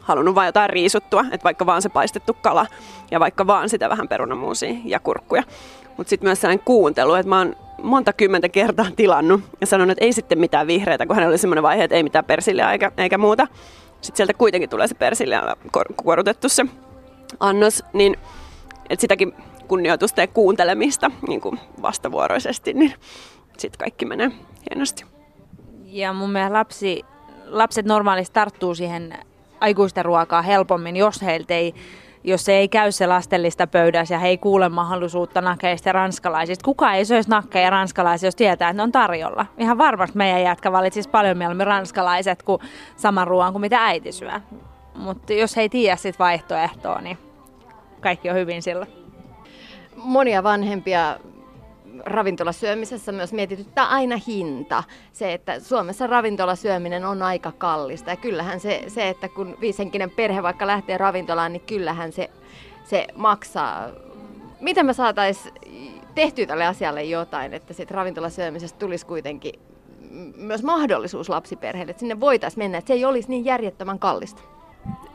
halunnut 0.00 0.34
vain 0.34 0.46
jotain 0.46 0.70
riisuttua, 0.70 1.24
että 1.32 1.44
vaikka 1.44 1.66
vaan 1.66 1.82
se 1.82 1.88
paistettu 1.88 2.36
kala 2.42 2.66
ja 3.10 3.20
vaikka 3.20 3.46
vaan 3.46 3.68
sitä 3.68 3.88
vähän 3.88 4.08
perunamuusia 4.08 4.74
ja 4.84 5.00
kurkkuja. 5.00 5.42
Mutta 5.96 6.10
sitten 6.10 6.28
myös 6.28 6.40
sellainen 6.40 6.64
kuuntelu, 6.64 7.14
että 7.14 7.28
mä 7.28 7.38
oon 7.38 7.56
monta 7.82 8.12
kymmentä 8.12 8.48
kertaa 8.48 8.86
tilannut 8.96 9.40
ja 9.60 9.66
sanonut, 9.66 9.90
että 9.90 10.04
ei 10.04 10.12
sitten 10.12 10.38
mitään 10.38 10.66
vihreitä, 10.66 11.06
kun 11.06 11.16
hänellä 11.16 11.32
oli 11.32 11.38
semmoinen 11.38 11.62
vaihe, 11.62 11.84
että 11.84 11.96
ei 11.96 12.02
mitään 12.02 12.24
persilliä 12.24 12.72
eikä, 12.72 12.92
eikä 12.96 13.18
muuta. 13.18 13.46
Sitten 14.00 14.16
sieltä 14.16 14.34
kuitenkin 14.34 14.70
tulee 14.70 14.88
se 14.88 14.94
persilliä 14.94 15.56
kuorutettu 15.96 16.48
se 16.48 16.66
annos, 17.40 17.84
niin 17.92 18.16
että 18.90 19.00
sitäkin 19.00 19.34
kunnioitusta 19.70 20.20
ja 20.20 20.26
kuuntelemista 20.26 21.10
niin 21.28 21.40
kuin 21.40 21.60
vastavuoroisesti, 21.82 22.72
niin 22.72 22.94
sitten 23.58 23.78
kaikki 23.78 24.04
menee 24.04 24.30
hienosti. 24.70 25.04
Ja 25.84 26.12
mun 26.12 26.30
mielestä 26.30 26.58
lapsi, 26.58 27.02
lapset 27.46 27.86
normaalisti 27.86 28.34
tarttuu 28.34 28.74
siihen 28.74 29.18
aikuisten 29.60 30.04
ruokaa 30.04 30.42
helpommin, 30.42 30.96
jos 30.96 31.22
heiltä 31.22 31.54
ei 31.54 31.74
jos 32.24 32.48
ei 32.48 32.68
käy 32.68 32.92
se 32.92 33.06
lastellista 33.06 33.66
pöydässä 33.66 34.14
ja 34.14 34.18
he 34.18 34.28
ei 34.28 34.38
kuule 34.38 34.68
mahdollisuutta 34.68 35.40
nakeista 35.40 35.92
ranskalaisista. 35.92 36.64
Kuka 36.64 36.92
ei 36.92 37.04
söisi 37.04 37.30
nakkeja 37.30 37.70
ranskalaisia, 37.70 38.26
jos 38.26 38.36
tietää, 38.36 38.68
että 38.68 38.76
ne 38.76 38.82
on 38.82 38.92
tarjolla? 38.92 39.46
Ihan 39.58 39.78
varmasti 39.78 40.16
meidän 40.16 40.42
jätkä 40.42 40.72
valitsisi 40.72 41.08
paljon 41.08 41.38
mieluummin 41.38 41.66
ranskalaiset 41.66 42.42
kuin 42.42 42.62
saman 42.96 43.26
ruoan 43.26 43.52
kuin 43.52 43.60
mitä 43.60 43.86
äiti 43.86 44.12
syö. 44.12 44.40
Mutta 44.94 45.32
jos 45.32 45.56
he 45.56 45.62
ei 45.62 45.68
tiedä 45.68 45.96
sit 45.96 46.18
vaihtoehtoa, 46.18 47.00
niin 47.00 47.18
kaikki 48.00 48.30
on 48.30 48.36
hyvin 48.36 48.62
silloin 48.62 48.99
monia 50.04 50.42
vanhempia 50.42 51.18
ravintolasyömisessä 52.04 53.12
myös 53.12 53.32
mietityttää 53.32 53.88
aina 53.88 54.16
hinta. 54.26 54.82
Se, 55.12 55.32
että 55.32 55.60
Suomessa 55.60 56.06
ravintolasyöminen 56.06 57.04
on 57.04 57.22
aika 57.22 57.52
kallista. 57.52 58.10
Ja 58.10 58.16
kyllähän 58.16 58.60
se, 58.60 58.84
se 58.88 59.08
että 59.08 59.28
kun 59.28 59.56
viisenkinen 59.60 60.10
perhe 60.10 60.42
vaikka 60.42 60.66
lähtee 60.66 60.98
ravintolaan, 60.98 61.52
niin 61.52 61.66
kyllähän 61.66 62.12
se, 62.12 62.30
se 62.84 63.06
maksaa. 63.14 63.88
Miten 64.60 64.86
me 64.86 64.92
saataisiin 64.92 65.54
tehtyä 66.14 66.46
tälle 66.46 66.66
asialle 66.66 67.04
jotain, 67.04 67.54
että 67.54 67.74
sitten 67.74 67.94
ravintolasyömisestä 67.94 68.78
tulisi 68.78 69.06
kuitenkin 69.06 69.60
myös 70.36 70.62
mahdollisuus 70.62 71.28
lapsiperheille, 71.28 71.90
että 71.90 72.00
sinne 72.00 72.20
voitaisiin 72.20 72.58
mennä, 72.64 72.78
että 72.78 72.88
se 72.88 72.94
ei 72.94 73.04
olisi 73.04 73.28
niin 73.28 73.44
järjettömän 73.44 73.98
kallista. 73.98 74.42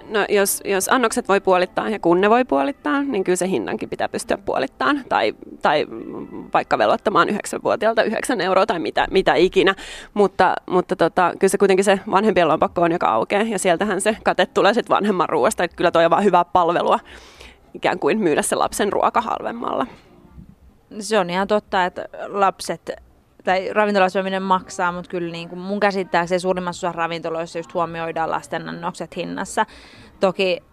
No 0.10 0.26
jos, 0.30 0.62
jos 0.66 0.90
annokset 0.90 1.28
voi 1.28 1.42
puolittaa 1.42 1.90
ja 1.90 2.00
kun 2.00 2.22
ne 2.22 2.30
voi 2.30 2.46
puolittaa, 2.46 3.04
niin 3.04 3.24
kyllä 3.24 3.36
se 3.36 3.48
hinnankin 3.48 3.90
pitää 3.90 4.10
pystyä 4.10 4.38
puolittamaan. 4.38 5.04
Tai, 5.10 5.34
tai 5.62 5.86
vaikka 6.54 6.78
velottamaan 6.78 7.30
yhdeksänvuotiaalta 7.30 8.04
yhdeksän 8.04 8.42
euroa 8.42 8.66
tai 8.66 8.80
mitä, 8.80 9.08
mitä 9.12 9.36
ikinä. 9.36 9.76
Mutta, 10.14 10.56
mutta 10.66 10.96
tota, 10.96 11.34
kyllä 11.40 11.52
se 11.52 11.58
kuitenkin 11.58 11.84
se 11.84 12.00
vanhempien 12.12 12.48
lompakko 12.48 12.82
on, 12.82 12.92
joka 12.92 13.08
aukeaa. 13.08 13.44
Ja 13.44 13.60
sieltähän 13.60 14.02
se 14.02 14.18
kate 14.24 14.46
tulee 14.46 14.74
sitten 14.74 14.96
vanhemman 14.96 15.30
ruoasta. 15.30 15.64
Että 15.64 15.78
kyllä 15.78 15.92
toi 15.92 16.06
on 16.06 16.12
vaan 16.12 16.24
hyvää 16.24 16.46
palvelua 16.46 17.00
ikään 17.74 18.00
kuin 18.00 18.20
myydä 18.20 18.42
se 18.42 18.56
lapsen 18.56 18.94
ruoka 18.94 19.22
halvemmalla. 19.22 19.88
Se 21.00 21.20
on 21.20 21.30
ihan 21.30 21.48
totta, 21.48 21.86
että 21.86 22.06
lapset 22.28 22.92
tai 23.46 23.74
ravintolasyöminen 23.74 24.44
maksaa, 24.44 24.92
mutta 24.92 25.10
kyllä 25.10 25.32
niin 25.32 25.50
kuin 25.50 25.60
mun 25.60 25.80
käsittääkseni 25.80 26.40
suurimmassa 26.40 26.88
osassa 26.88 26.98
ravintoloissa 26.98 27.60
just 27.60 27.74
huomioidaan 27.74 28.32
lasten 28.32 28.70
annokset 28.70 29.16
hinnassa. 29.16 29.66
Toki 30.20 30.64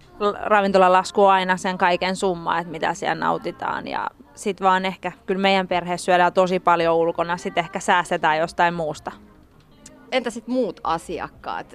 ravintola 0.43 0.93
laskuu 0.93 1.26
aina 1.26 1.57
sen 1.57 1.79
kaiken 1.79 2.17
summa, 2.17 2.59
että 2.59 2.71
mitä 2.71 2.95
siellä 2.95 3.25
nautitaan. 3.25 3.88
Ja 3.88 4.11
sitten 4.35 4.64
vaan 4.64 4.85
ehkä, 4.85 5.12
kyllä 5.26 5.41
meidän 5.41 5.69
perheessä 5.69 6.05
syödään 6.05 6.33
tosi 6.33 6.61
paljon 6.61 6.97
ulkona, 6.97 7.37
sitten 7.37 7.64
ehkä 7.64 7.81
säästetään 7.81 8.38
jostain 8.38 8.75
muusta. 8.75 9.12
Entä 10.12 10.31
sitten 10.31 10.55
muut 10.55 10.81
asiakkaat? 10.85 11.75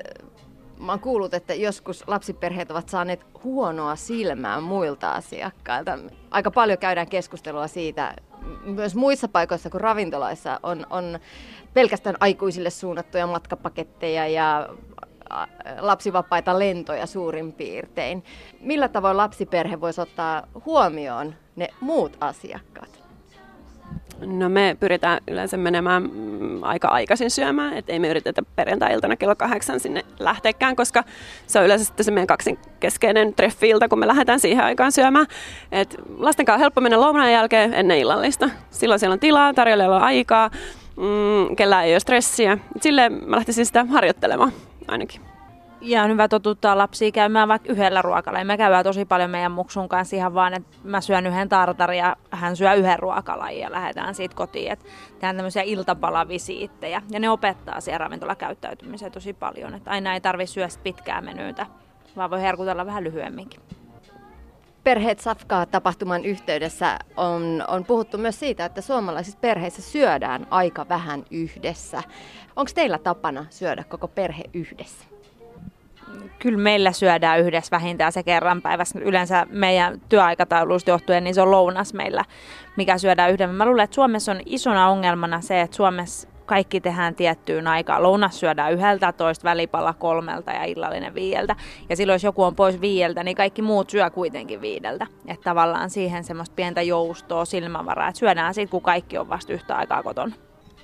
Mä 0.80 0.92
oon 0.92 1.00
kuullut, 1.00 1.34
että 1.34 1.54
joskus 1.54 2.04
lapsiperheet 2.08 2.72
ovat 2.72 2.89
saaneet 2.89 3.25
huonoa 3.44 3.96
silmää 3.96 4.62
muilta 4.62 5.12
asiakkailta. 5.12 6.00
Aika 6.32 6.51
paljon 6.51 6.77
käydään 6.77 7.10
keskustelua 7.10 7.68
siitä, 7.68 8.16
myös 8.63 8.96
muissa 8.96 9.27
paikoissa 9.27 9.70
kuin 9.70 9.82
ravintoloissa 9.82 10.60
on, 10.63 10.86
on 10.89 11.20
pelkästään 11.74 12.15
aikuisille 12.20 12.70
suunnattuja 12.70 13.27
matkapaketteja 13.27 14.27
ja 14.27 14.70
lapsivapaita 15.79 16.60
lentoja 16.60 17.06
suurin 17.06 17.53
piirtein. 17.53 18.24
Millä 18.60 18.88
tavoin 18.88 19.17
lapsiperhe 19.17 19.82
voisi 19.82 20.01
ottaa 20.01 20.48
huomioon 20.65 21.36
ne 21.56 21.67
muut 21.82 22.17
asiakkaat? 22.20 22.97
No 24.25 24.50
me 24.50 24.77
pyritään 24.79 25.19
yleensä 25.27 25.57
menemään 25.57 26.03
mm, 26.03 26.63
aika 26.63 26.88
aikaisin 26.88 27.31
syömään, 27.31 27.74
että 27.74 27.93
ei 27.93 28.00
me 28.00 28.09
yritetä 28.09 28.41
perjantai-iltana 28.55 29.15
kello 29.15 29.36
kahdeksan 29.36 29.79
sinne 29.79 30.05
lähteekään, 30.19 30.75
koska 30.75 31.03
se 31.47 31.59
on 31.59 31.65
yleensä 31.65 31.86
sitten 31.86 32.03
se 32.03 32.12
meidän 32.12 32.27
kaksin 32.27 32.59
keskeinen 32.79 33.33
treffi-ilta, 33.33 33.89
kun 33.89 34.00
me 34.00 34.07
lähdetään 34.07 34.39
siihen 34.39 34.65
aikaan 34.65 34.91
syömään. 34.91 35.25
Et 35.71 35.95
lasten 36.17 36.45
kanssa 36.45 36.57
on 36.57 36.59
helppo 36.59 36.81
mennä 36.81 37.01
lounaan 37.01 37.31
jälkeen 37.31 37.74
ennen 37.74 37.97
illallista. 37.97 38.50
Silloin 38.69 39.00
siellä 39.00 39.13
on 39.13 39.19
tilaa, 39.19 39.53
tarjolla 39.53 39.95
on 39.95 40.03
aikaa, 40.03 40.50
mm, 40.95 41.55
kellään 41.55 41.86
ei 41.86 41.93
ole 41.93 42.00
stressiä. 42.00 42.57
Silleen 42.81 43.19
mä 43.25 43.36
lähtisin 43.36 43.65
sitä 43.65 43.86
harjoittelemaan 43.86 44.51
ainakin. 44.88 45.37
Ja 45.81 46.03
on 46.03 46.10
hyvä 46.10 46.27
totuttaa 46.27 46.77
lapsia 46.77 47.12
käymään 47.12 47.48
vaikka 47.48 47.72
yhdellä 47.72 48.01
ruokalla. 48.01 48.43
Me 48.43 48.57
käydään 48.57 48.84
tosi 48.84 49.05
paljon 49.05 49.29
meidän 49.29 49.51
muksun 49.51 49.89
kanssa 49.89 50.15
ihan 50.15 50.34
vaan, 50.34 50.53
että 50.53 50.77
mä 50.84 51.01
syön 51.01 51.25
yhden 51.25 51.50
tartarin 51.50 51.98
ja 51.98 52.15
hän 52.31 52.55
syö 52.55 52.74
yhden 52.74 53.00
ruokalajin 53.00 53.62
ja 53.62 53.72
lähdetään 53.72 54.15
siitä 54.15 54.36
kotiin. 54.36 54.72
Että 54.72 54.86
tehdään 55.13 55.36
tämmöisiä 55.36 55.62
iltapalavisiittejä. 55.62 57.01
Ja 57.12 57.19
ne 57.19 57.29
opettaa 57.29 57.81
siellä 57.81 57.98
ravintolakäyttäytymiseen 57.98 59.12
tosi 59.12 59.34
paljon. 59.34 59.74
Että 59.74 59.91
aina 59.91 60.13
ei 60.13 60.22
tarvitse 60.22 60.53
syödä 60.53 60.69
pitkää 60.84 61.22
menyytä, 61.22 61.65
vaan 62.15 62.29
voi 62.29 62.41
herkutella 62.41 62.86
vähän 62.86 63.03
lyhyemminkin. 63.03 63.62
Perheet 64.84 65.19
Safkaa 65.19 65.65
tapahtuman 65.65 66.25
yhteydessä 66.25 67.00
on, 67.17 67.63
on 67.67 67.86
puhuttu 67.86 68.17
myös 68.17 68.39
siitä, 68.39 68.65
että 68.65 68.81
suomalaisissa 68.81 69.39
perheissä 69.41 69.81
syödään 69.81 70.48
aika 70.50 70.86
vähän 70.89 71.25
yhdessä. 71.31 72.03
Onko 72.55 72.72
teillä 72.75 72.98
tapana 72.98 73.46
syödä 73.50 73.84
koko 73.84 74.07
perhe 74.07 74.43
yhdessä? 74.53 75.16
Kyllä 76.39 76.57
meillä 76.57 76.91
syödään 76.91 77.39
yhdessä 77.39 77.71
vähintään 77.71 78.11
se 78.11 78.23
kerran 78.23 78.61
päivässä. 78.61 78.99
Yleensä 78.99 79.47
meidän 79.49 80.01
työaikataulusta 80.09 80.89
johtuen 80.89 81.23
niin 81.23 81.35
se 81.35 81.41
on 81.41 81.51
lounas 81.51 81.93
meillä, 81.93 82.25
mikä 82.75 82.97
syödään 82.97 83.31
yhden. 83.31 83.49
Mä 83.49 83.65
luulen, 83.65 83.83
että 83.83 83.95
Suomessa 83.95 84.31
on 84.31 84.41
isona 84.45 84.89
ongelmana 84.89 85.41
se, 85.41 85.61
että 85.61 85.75
Suomessa 85.75 86.27
kaikki 86.45 86.81
tehdään 86.81 87.15
tiettyyn 87.15 87.67
aikaan. 87.67 88.03
Lounas 88.03 88.39
syödään 88.39 88.73
yhdeltä, 88.73 89.11
toista 89.11 89.43
välipala 89.43 89.93
kolmelta 89.93 90.51
ja 90.51 90.63
illallinen 90.63 91.15
viieltä. 91.15 91.55
Ja 91.89 91.95
silloin 91.95 92.15
jos 92.15 92.23
joku 92.23 92.43
on 92.43 92.55
pois 92.55 92.81
viieltä, 92.81 93.23
niin 93.23 93.37
kaikki 93.37 93.61
muut 93.61 93.89
syö 93.89 94.09
kuitenkin 94.09 94.61
viideltä. 94.61 95.07
Että 95.27 95.43
tavallaan 95.43 95.89
siihen 95.89 96.23
semmoista 96.23 96.55
pientä 96.55 96.81
joustoa, 96.81 97.45
silmävaraa, 97.45 98.07
että 98.07 98.19
syödään 98.19 98.53
siitä, 98.53 98.71
kun 98.71 98.81
kaikki 98.81 99.17
on 99.17 99.29
vasta 99.29 99.53
yhtä 99.53 99.75
aikaa 99.75 100.03
kotona. 100.03 100.35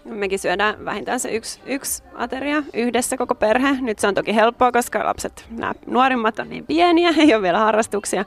Mekin 0.06 0.40
syödään 0.40 0.86
vähintään 0.86 1.20
se 1.20 1.32
yksi, 1.32 1.62
yksi 1.66 2.04
ateria 2.16 2.64
yhdessä 2.74 3.18
koko 3.18 3.36
perhe. 3.36 3.82
Nyt 3.82 4.00
se 4.00 4.08
on 4.08 4.14
toki 4.14 4.36
helppoa, 4.36 4.72
koska 4.72 5.06
lapset, 5.06 5.46
nämä 5.50 5.74
nuorimmat 5.88 6.40
on 6.40 6.50
niin 6.50 6.66
pieniä, 6.66 7.14
ei 7.18 7.34
ole 7.34 7.42
vielä 7.42 7.60
harrastuksia. 7.60 8.26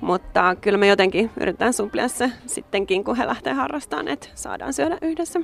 Mutta 0.00 0.56
kyllä 0.60 0.78
me 0.78 0.86
jotenkin 0.86 1.30
yritetään 1.40 1.72
suplia 1.72 2.08
se 2.08 2.30
sittenkin, 2.46 3.04
kun 3.04 3.16
he 3.16 3.26
lähtee 3.26 3.52
harrastamaan, 3.52 4.08
että 4.08 4.28
saadaan 4.34 4.72
syödä 4.72 4.98
yhdessä. 5.02 5.40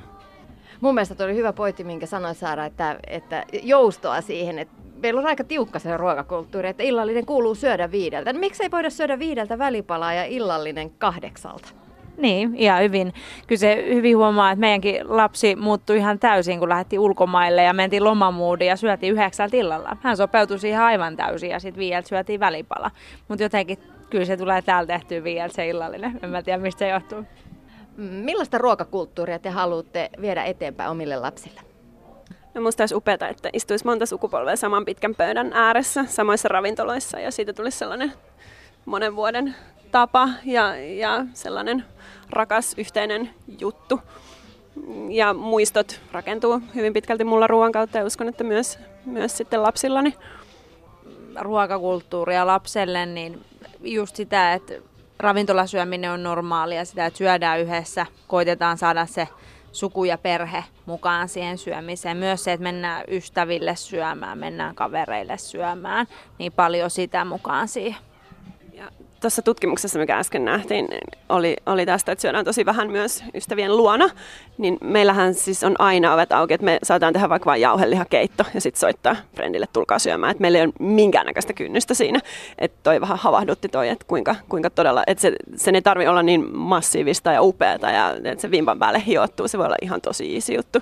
Mun 0.80 0.94
mielestä 0.94 1.24
oli 1.24 1.34
hyvä 1.34 1.52
pointti, 1.52 1.84
minkä 1.84 2.06
sanoit 2.06 2.38
Saara, 2.38 2.66
että, 2.66 2.98
että 3.06 3.44
joustoa 3.62 4.20
siihen, 4.20 4.58
että 4.58 4.74
meillä 5.02 5.20
on 5.20 5.26
aika 5.26 5.44
tiukka 5.44 5.78
se 5.78 5.96
ruokakulttuuri, 5.96 6.68
että 6.68 6.82
illallinen 6.82 7.26
kuuluu 7.26 7.54
syödä 7.54 7.90
viideltä. 7.90 8.32
Miksi 8.32 8.62
ei 8.62 8.70
voida 8.70 8.90
syödä 8.90 9.18
viideltä 9.18 9.58
välipalaa 9.58 10.14
ja 10.14 10.24
illallinen 10.24 10.90
kahdeksalta? 10.90 11.79
Niin, 12.20 12.56
ihan 12.56 12.82
hyvin. 12.82 13.14
Kyllä 13.46 13.58
se 13.58 13.84
hyvin 13.94 14.16
huomaa, 14.16 14.50
että 14.50 14.60
meidänkin 14.60 15.16
lapsi 15.16 15.56
muuttui 15.56 15.96
ihan 15.96 16.18
täysin, 16.18 16.58
kun 16.58 16.68
lähti 16.68 16.98
ulkomaille 16.98 17.62
ja 17.62 17.72
mentiin 17.72 18.04
lomamuudiin 18.04 18.68
ja 18.68 18.76
syötiin 18.76 19.12
yhdeksältä 19.12 19.56
illalla. 19.56 19.96
Hän 20.02 20.16
sopeutui 20.16 20.58
siihen 20.58 20.80
aivan 20.80 21.16
täysin 21.16 21.50
ja 21.50 21.60
sitten 21.60 21.78
viieltä 21.78 22.08
syötiin 22.08 22.40
välipala. 22.40 22.90
Mutta 23.28 23.42
jotenkin 23.42 23.78
kyllä 24.10 24.24
se 24.24 24.36
tulee 24.36 24.62
täällä 24.62 24.86
tehtyä 24.86 25.24
viieltä 25.24 25.54
se 25.54 25.68
illallinen. 25.68 26.20
En 26.22 26.30
mä 26.30 26.42
tiedä, 26.42 26.58
mistä 26.58 26.78
se 26.78 26.88
johtuu. 26.88 27.24
Millaista 27.96 28.58
ruokakulttuuria 28.58 29.38
te 29.38 29.50
haluatte 29.50 30.10
viedä 30.20 30.44
eteenpäin 30.44 30.90
omille 30.90 31.16
lapsille? 31.16 31.60
No 32.54 32.60
musta 32.60 32.82
olisi 32.82 32.94
upeaa, 32.94 33.28
että 33.30 33.50
istuisi 33.52 33.84
monta 33.84 34.06
sukupolvea 34.06 34.56
saman 34.56 34.84
pitkän 34.84 35.14
pöydän 35.14 35.52
ääressä 35.52 36.04
samoissa 36.04 36.48
ravintoloissa 36.48 37.20
ja 37.20 37.30
siitä 37.30 37.52
tulisi 37.52 37.78
sellainen 37.78 38.12
monen 38.84 39.16
vuoden 39.16 39.54
tapa 39.90 40.28
ja, 40.44 40.76
ja 40.76 41.26
sellainen 41.34 41.84
rakas 42.30 42.74
yhteinen 42.78 43.30
juttu. 43.58 44.00
Ja 45.08 45.34
muistot 45.34 46.00
rakentuu 46.12 46.60
hyvin 46.74 46.92
pitkälti 46.92 47.24
mulla 47.24 47.46
ruoan 47.46 47.72
kautta 47.72 47.98
ja 47.98 48.04
uskon, 48.04 48.28
että 48.28 48.44
myös, 48.44 48.78
myös 49.04 49.36
sitten 49.36 49.62
lapsillani. 49.62 50.14
Ruokakulttuuria 51.40 52.46
lapselle, 52.46 53.06
niin 53.06 53.44
just 53.80 54.16
sitä, 54.16 54.52
että 54.52 54.74
ravintolasyöminen 55.18 56.10
on 56.10 56.22
normaalia, 56.22 56.84
sitä, 56.84 57.06
että 57.06 57.18
syödään 57.18 57.60
yhdessä, 57.60 58.06
koitetaan 58.26 58.78
saada 58.78 59.06
se 59.06 59.28
suku 59.72 60.04
ja 60.04 60.18
perhe 60.18 60.64
mukaan 60.86 61.28
siihen 61.28 61.58
syömiseen. 61.58 62.16
Myös 62.16 62.44
se, 62.44 62.52
että 62.52 62.62
mennään 62.62 63.04
ystäville 63.08 63.76
syömään, 63.76 64.38
mennään 64.38 64.74
kavereille 64.74 65.38
syömään, 65.38 66.06
niin 66.38 66.52
paljon 66.52 66.90
sitä 66.90 67.24
mukaan 67.24 67.68
siihen 67.68 68.09
tuossa 69.20 69.42
tutkimuksessa, 69.42 69.98
mikä 69.98 70.18
äsken 70.18 70.44
nähtiin, 70.44 70.88
oli, 71.28 71.56
oli 71.66 71.86
tästä, 71.86 72.12
että 72.12 72.22
syödään 72.22 72.44
tosi 72.44 72.66
vähän 72.66 72.90
myös 72.90 73.24
ystävien 73.34 73.76
luona. 73.76 74.10
Niin 74.58 74.78
meillähän 74.80 75.34
siis 75.34 75.64
on 75.64 75.74
aina 75.78 76.14
ovet 76.14 76.32
auki, 76.32 76.54
että 76.54 76.64
me 76.64 76.78
saadaan 76.82 77.12
tehdä 77.12 77.28
vaikka 77.28 77.46
vain 77.46 77.60
jauhelihakeitto 77.60 78.44
ja 78.54 78.60
sitten 78.60 78.80
soittaa 78.80 79.16
friendille, 79.34 79.66
tulkaa 79.72 79.98
syömään. 79.98 80.30
Että 80.30 80.40
meillä 80.40 80.58
ei 80.58 80.64
ole 80.64 80.72
minkäännäköistä 80.78 81.52
kynnystä 81.52 81.94
siinä. 81.94 82.20
Että 82.58 82.78
toi 82.82 83.00
vähän 83.00 83.18
havahdutti 83.18 83.68
toi, 83.68 83.88
että 83.88 84.04
kuinka, 84.08 84.34
kuinka 84.48 84.70
todella, 84.70 85.02
että 85.06 85.22
se, 85.22 85.32
sen 85.56 85.74
ei 85.74 85.82
tarvi 85.82 86.06
olla 86.06 86.22
niin 86.22 86.56
massiivista 86.56 87.32
ja 87.32 87.42
upeata 87.42 87.90
ja 87.90 88.16
että 88.24 88.42
se 88.42 88.50
vimpan 88.50 88.78
päälle 88.78 89.02
hiottuu. 89.06 89.48
Se 89.48 89.58
voi 89.58 89.66
olla 89.66 89.76
ihan 89.82 90.00
tosi 90.00 90.34
easy 90.34 90.54
juttu. 90.54 90.78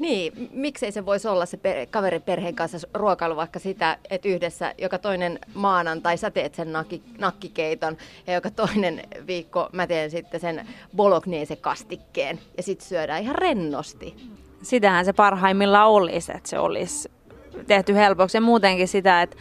Niin, 0.00 0.48
miksei 0.52 0.92
se 0.92 1.06
voisi 1.06 1.28
olla 1.28 1.46
se 1.46 1.56
per, 1.56 1.86
kaveriperheen 1.90 2.54
kanssa 2.54 2.78
ruokailu 2.94 3.36
vaikka 3.36 3.58
sitä, 3.58 3.98
että 4.10 4.28
yhdessä 4.28 4.74
joka 4.78 4.98
toinen 4.98 5.38
maanantai 5.54 6.16
sä 6.16 6.30
teet 6.30 6.54
sen 6.54 6.72
nakki, 6.72 7.02
nakkikeiton 7.18 7.96
ja 8.26 8.34
joka 8.34 8.50
toinen 8.50 9.02
viikko 9.26 9.68
mä 9.72 9.86
teen 9.86 10.10
sitten 10.10 10.40
sen 10.40 10.66
bolognese-kastikkeen 10.96 12.40
ja 12.56 12.62
sitten 12.62 12.88
syödään 12.88 13.22
ihan 13.22 13.34
rennosti. 13.34 14.16
Sitähän 14.62 15.04
se 15.04 15.12
parhaimmillaan 15.12 15.88
olisi, 15.90 16.32
että 16.36 16.48
se 16.48 16.58
olisi 16.58 17.10
tehty 17.66 17.94
helpoksi 17.94 18.36
ja 18.36 18.40
muutenkin 18.40 18.88
sitä, 18.88 19.22
että 19.22 19.36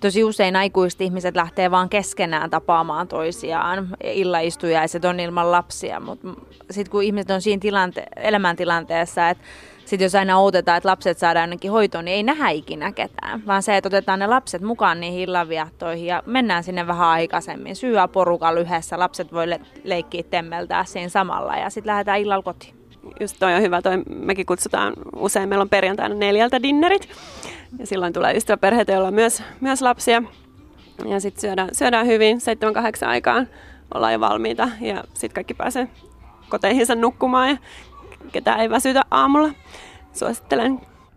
tosi 0.00 0.24
usein 0.24 0.56
aikuiset 0.56 1.00
ihmiset 1.00 1.36
lähtee 1.36 1.70
vaan 1.70 1.88
keskenään 1.88 2.50
tapaamaan 2.50 3.08
toisiaan. 3.08 3.88
Illaistujaiset 4.04 5.04
on 5.04 5.20
ilman 5.20 5.52
lapsia, 5.52 6.00
mutta 6.00 6.28
sitten 6.70 6.90
kun 6.90 7.02
ihmiset 7.02 7.30
on 7.30 7.42
siinä 7.42 7.60
tilante- 7.60 8.06
elämäntilanteessa, 8.16 9.28
että 9.28 9.44
sitten 9.90 10.04
jos 10.04 10.14
aina 10.14 10.38
odotetaan, 10.38 10.76
että 10.76 10.88
lapset 10.88 11.18
saadaan 11.18 11.42
ainakin 11.42 11.70
hoitoon, 11.70 12.04
niin 12.04 12.14
ei 12.14 12.22
nähdä 12.22 12.48
ikinä 12.48 12.92
ketään. 12.92 13.46
Vaan 13.46 13.62
se, 13.62 13.76
että 13.76 13.88
otetaan 13.88 14.18
ne 14.18 14.26
lapset 14.26 14.62
mukaan 14.62 15.00
niihin 15.00 15.20
illanviettoihin 15.20 16.06
ja 16.06 16.22
mennään 16.26 16.64
sinne 16.64 16.86
vähän 16.86 17.06
aikaisemmin. 17.06 17.76
Syyä 17.76 18.08
porukalla 18.08 18.60
yhdessä, 18.60 18.98
lapset 18.98 19.32
voi 19.32 19.50
le- 19.50 19.60
leikkiä 19.84 20.22
temmeltää 20.22 20.84
siinä 20.84 21.08
samalla 21.08 21.56
ja 21.56 21.70
sitten 21.70 21.90
lähdetään 21.90 22.20
illalla 22.20 22.42
kotiin. 22.42 22.74
Just 23.20 23.36
toi 23.38 23.54
on 23.54 23.62
hyvä, 23.62 23.82
toi 23.82 24.02
mekin 24.10 24.46
kutsutaan 24.46 24.92
usein, 25.16 25.48
meillä 25.48 25.62
on 25.62 25.68
perjantaina 25.68 26.14
neljältä 26.14 26.62
dinnerit. 26.62 27.08
Ja 27.78 27.86
silloin 27.86 28.12
tulee 28.12 28.36
ystäväperheitä, 28.36 28.92
joilla 28.92 29.08
on 29.08 29.14
myös, 29.14 29.42
myös 29.60 29.82
lapsia. 29.82 30.22
Ja 31.04 31.20
sitten 31.20 31.40
syödään, 31.40 31.68
syödään 31.72 32.06
hyvin, 32.06 32.38
7-8 33.04 33.06
aikaan 33.06 33.48
ollaan 33.94 34.12
jo 34.12 34.20
valmiita 34.20 34.68
ja 34.80 35.04
sitten 35.14 35.34
kaikki 35.34 35.54
pääsee 35.54 35.88
koteihinsa 36.48 36.94
nukkumaan 36.94 37.48
ja 37.48 37.56
ketään 38.30 38.60
ei 38.60 38.70
väsytä 38.70 39.02
aamulla. 39.10 39.50
Suosittelen 40.12 40.80